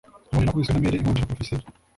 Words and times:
Inkoni 0.25 0.45
nakubiswe 0.45 0.71
na 0.73 0.81
mère, 0.83 0.97
inkonji 0.97 1.21
na 1.21 1.29
professeur 1.31 1.61